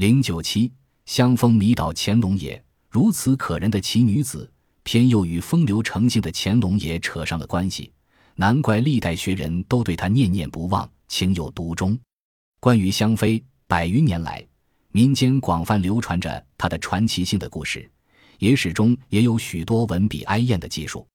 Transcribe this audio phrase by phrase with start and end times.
[0.00, 0.72] 零九七，
[1.04, 4.50] 香风迷倒乾隆爷，如此可人的奇女子，
[4.82, 7.92] 偏又与风流成性的乾隆爷扯上了关系，
[8.34, 11.98] 难怪历代学人都对她念念不忘，情有独钟。
[12.60, 14.42] 关于香妃，百余年来，
[14.90, 17.86] 民间广泛流传着她的传奇性的故事，
[18.38, 21.06] 野史中也有许多文笔哀艳的记述。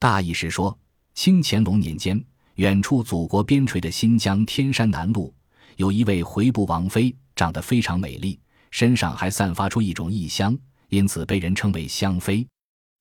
[0.00, 0.76] 大意是说，
[1.14, 2.20] 清乾隆年间，
[2.56, 5.32] 远处祖国边陲的新疆天山南麓，
[5.76, 8.38] 有一位回部王妃，长得非常美丽，
[8.70, 10.56] 身上还散发出一种异香，
[10.88, 12.46] 因此被人称为香妃。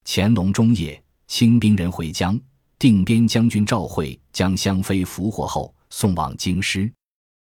[0.05, 2.39] 乾隆中叶，清兵人回疆，
[2.77, 6.91] 定边将军赵惠将香妃俘获后送往京师，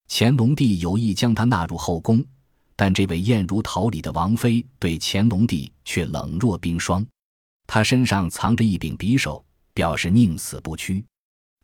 [0.09, 2.23] 乾隆帝有意将她纳入后宫，
[2.77, 7.07] 但这位艳如桃李的王妃对乾隆帝却冷若冰霜。
[7.67, 11.05] 她身上藏着一柄匕首，表示宁死不屈。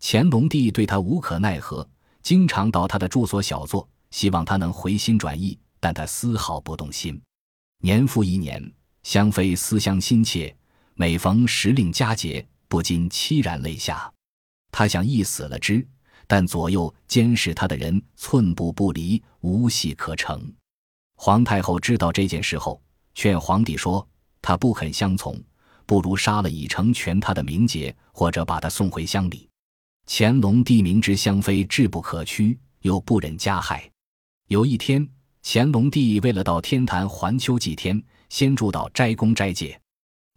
[0.01, 1.87] 乾隆帝对她无可奈何，
[2.23, 7.20] 经常到她的住所小坐，希望他能回心转意，但他丝毫不动心。
[7.83, 10.57] 年复一年，香妃思乡心切，
[10.95, 14.10] 每逢时令佳节，不禁凄然泪下。
[14.73, 15.87] 他想一死了之，
[16.26, 20.51] 但左右监视他的人寸步不离，无戏可成。
[21.16, 22.80] 皇太后知道这件事后，
[23.15, 24.09] 劝皇帝说
[24.41, 25.38] ：“他不肯相从。”
[25.85, 29.46] 不如杀了已成全他的名节，或者把他送回乡里。
[30.07, 33.88] 乾隆帝明知香妃志不可屈，又不忍加害。
[34.49, 35.05] 有一天，
[35.43, 39.80] 乾隆帝为了到天坛还秋祭天，先住到斋宫斋戒。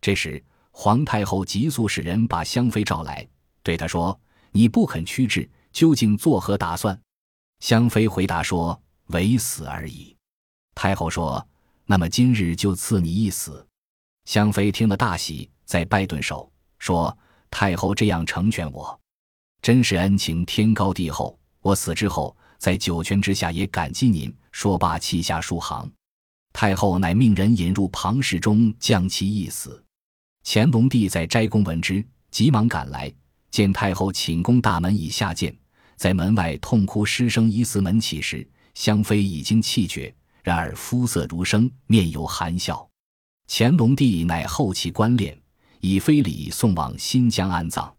[0.02, 3.28] 这时，皇太后急速使人把香妃召来，
[3.62, 4.20] 对他说
[4.52, 7.00] ：“你不肯屈志，究竟作何打算？”
[7.62, 8.82] 香妃回答说
[9.14, 10.16] ：“唯死而已。”
[10.74, 11.48] 太后说
[11.86, 13.64] ：“那么今日就赐你一死。”
[14.26, 17.16] 香妃听了大喜，再拜顿首，说
[17.52, 19.00] ：“太后这样成全我，
[19.62, 21.39] 真是恩情天高地厚。
[21.62, 25.90] 我死之后，在九泉之下也感激您。”说罢，泣下数行。
[26.52, 29.82] 太后乃命人引入庞室中，将其缢死。
[30.44, 33.14] 乾隆帝在斋宫闻之，急忙赶来，
[33.52, 35.56] 见太后寝宫大门已下贱，
[35.96, 42.90] 在门外痛哭失声，疑似门启时，香妃已经气绝，然而肤色如生，面有含笑。
[43.48, 45.38] 乾隆帝乃后其官殓，
[45.80, 47.96] 以非礼送往新疆安葬。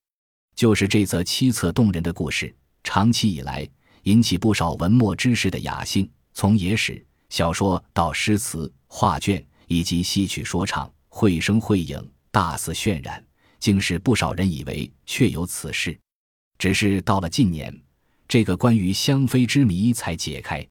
[0.57, 3.69] 就是这则凄恻动人的故事，长期以来
[4.05, 6.09] 引起不少文墨之士的雅兴。
[6.33, 13.23] 从野史、小说到诗词、画卷，以及戏曲说唱，绘声绘影，大肆渲染，
[13.59, 15.99] 竟使不少人以为确有此事。
[16.59, 17.77] 只是到了近年，
[18.29, 20.67] 这个关于香妃之谜才解开。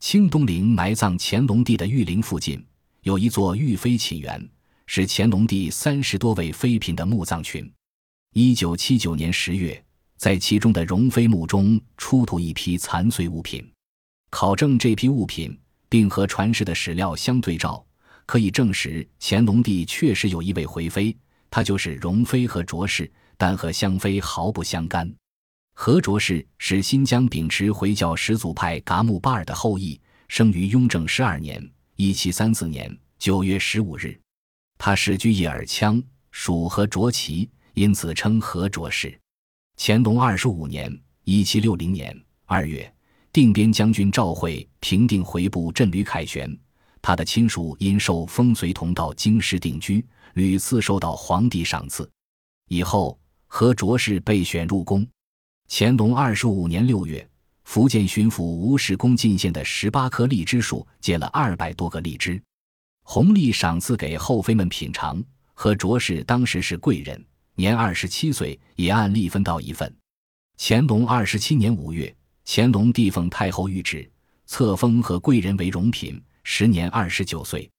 [0.00, 2.64] 清东陵埋葬乾隆帝的玉陵附近。
[3.02, 4.48] 有一座玉妃寝园，
[4.86, 7.70] 是乾隆帝三十多位妃嫔的墓葬群。
[8.32, 9.83] 一九七九年十月，
[10.16, 13.68] 在其中的容妃墓中出土一批残碎物品。
[14.30, 15.56] 考证这批物品，
[15.88, 17.84] 并和传世的史料相对照，
[18.26, 21.16] 可以证实乾隆帝确实有一位回妃，
[21.50, 25.12] 她就是容妃和卓氏，但和香妃毫不相干。
[25.76, 31.62] 何卓氏是新疆秉持回教始祖派噶木巴尔的后裔，生于雍正十二年。
[31.96, 34.18] 一七三四年九月十五日，
[34.78, 36.02] 他世居叶尔羌，
[36.32, 39.16] 属和卓旗，因此称和卓氏。
[39.76, 40.90] 乾隆二十五年
[41.24, 42.90] 一七六零年二月，
[43.32, 46.56] 定边将军赵惠平定回部镇吕凯旋，
[47.02, 52.08] 他的亲属因受封随同到京师定居，屡次受到皇帝赏赐。
[52.68, 55.06] 以后，何卓氏被选入宫。
[55.68, 57.26] 乾隆二十五年六月。
[57.64, 62.40] 福建巡抚吴世公进献的十八棵荔枝树结了二百多个荔枝，
[63.02, 65.22] 红利赏赐给后妃们品尝。
[65.54, 67.24] 和卓氏当时是贵人，
[67.56, 69.94] 年二十七岁，也按例分到一份。
[70.58, 74.10] 乾隆二十七年五月，乾隆帝奉太后谕旨，
[74.46, 77.70] 册封和贵人为荣嫔，时年二十九岁。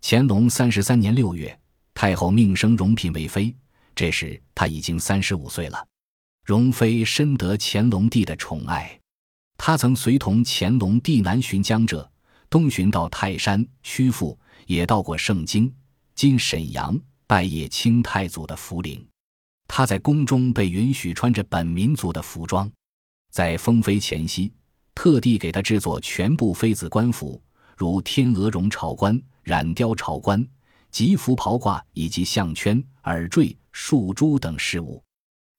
[0.00, 1.58] 乾隆三十三年六月，
[1.92, 3.54] 太后命升荣嫔为妃，
[3.94, 5.86] 这时她已经三十五岁了。
[6.44, 8.98] 荣妃深得乾隆帝的宠爱。
[9.58, 12.10] 她曾随同乾隆帝南巡江浙，
[12.48, 15.70] 东巡到泰山、曲阜，也到过盛京
[16.14, 19.06] （今沈阳），拜谒清太祖的福陵。
[19.68, 22.68] 他在宫中被允许穿着本民族的服装，
[23.30, 24.52] 在封妃前夕，
[24.94, 27.40] 特地给他制作全部妃子官服，
[27.76, 30.44] 如天鹅绒朝冠、染貂朝冠、
[30.90, 35.00] 吉服袍褂以及项圈、耳坠、束珠等饰物，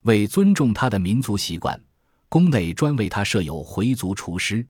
[0.04, 1.80] 为尊重他的民族习惯。
[2.28, 4.68] 宫内专为他设有回族厨师，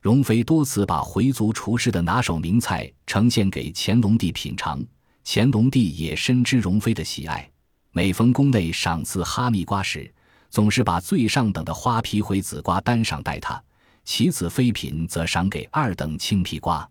[0.00, 4.82] 容妃多次把回族厨师的拿手名菜呈现给乾隆帝品尝，
[5.24, 7.48] 乾隆帝也深知容妃的喜爱。
[7.96, 10.12] 每逢宫内赏赐哈密瓜时，
[10.50, 13.58] 总是把最上等的花皮回子瓜单赏待他，
[14.04, 16.86] 其次妃嫔则赏给二等青皮瓜。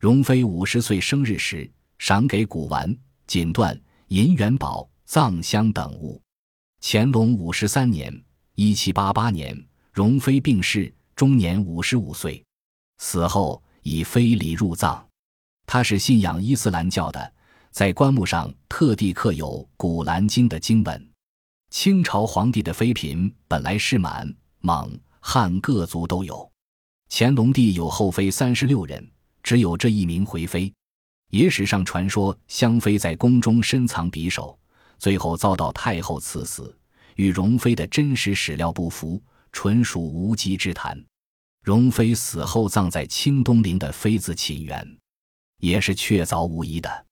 [0.00, 2.96] 容妃五十岁生日时，赏给古玩、
[3.26, 6.18] 锦缎、银元宝、藏香等物。
[6.80, 8.10] 乾隆五十三年
[8.56, 9.54] （一七八八年），
[9.92, 12.42] 容妃病逝，终年五十五岁。
[12.96, 15.06] 死后以非礼入葬。
[15.66, 17.34] 他是信仰伊斯兰教的，
[17.70, 21.10] 在棺木上特地刻有《古兰经》的经文。
[21.70, 26.50] 清朝皇帝的妃嫔本来是满、蒙、汉各族都有。
[27.10, 29.06] 乾隆帝有后妃三十六人，
[29.42, 30.72] 只有这一名回妃。
[31.30, 34.58] 野史上传说，香妃在宫中深藏匕首，
[34.98, 36.74] 最后遭到太后赐死，
[37.16, 39.22] 与容妃的真实史料不符，
[39.52, 40.98] 纯属无稽之谈。
[41.62, 44.98] 容妃死后葬在清东陵的妃子寝园，
[45.58, 47.06] 也是确凿无疑的。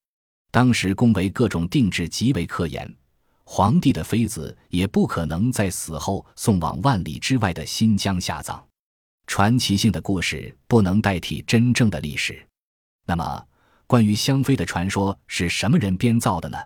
[0.57, 2.97] 当时宫闱各种定制极为苛严。
[3.45, 8.67] 皇帝的妃子也不可能在死后送往万里之外的新疆下葬。
[9.27, 12.43] 传奇性的故事不能代替真正的历史。
[13.05, 13.47] 那么，
[13.87, 16.57] 关于香妃的传说是什么人编造的呢？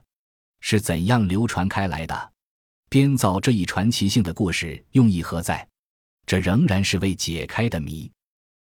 [0.61, 2.33] 是怎样流传开来的？
[2.89, 5.67] 编造这一传奇性的故事用意何在？
[6.27, 8.09] 这仍然是未解开的谜。